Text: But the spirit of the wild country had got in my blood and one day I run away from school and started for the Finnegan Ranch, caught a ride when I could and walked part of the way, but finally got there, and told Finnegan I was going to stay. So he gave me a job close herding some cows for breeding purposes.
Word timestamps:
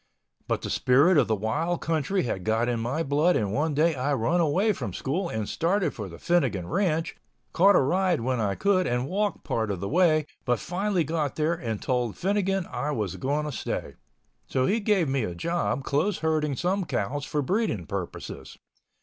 But 0.47 0.63
the 0.63 0.71
spirit 0.71 1.15
of 1.19 1.27
the 1.27 1.35
wild 1.35 1.81
country 1.81 2.23
had 2.23 2.43
got 2.43 2.67
in 2.67 2.79
my 2.79 3.03
blood 3.03 3.35
and 3.35 3.53
one 3.53 3.75
day 3.75 3.93
I 3.93 4.15
run 4.15 4.41
away 4.41 4.73
from 4.73 4.93
school 4.93 5.29
and 5.29 5.47
started 5.47 5.93
for 5.93 6.09
the 6.09 6.17
Finnegan 6.17 6.67
Ranch, 6.67 7.15
caught 7.53 7.75
a 7.75 7.79
ride 7.79 8.21
when 8.21 8.39
I 8.39 8.55
could 8.55 8.87
and 8.87 9.05
walked 9.07 9.43
part 9.43 9.69
of 9.69 9.79
the 9.79 9.87
way, 9.87 10.25
but 10.43 10.59
finally 10.59 11.03
got 11.03 11.35
there, 11.35 11.53
and 11.53 11.79
told 11.79 12.17
Finnegan 12.17 12.65
I 12.71 12.89
was 12.89 13.15
going 13.17 13.45
to 13.45 13.51
stay. 13.51 13.93
So 14.47 14.65
he 14.65 14.79
gave 14.79 15.07
me 15.07 15.23
a 15.23 15.35
job 15.35 15.83
close 15.83 16.17
herding 16.21 16.55
some 16.55 16.83
cows 16.83 17.23
for 17.23 17.43
breeding 17.43 17.85
purposes. 17.85 18.57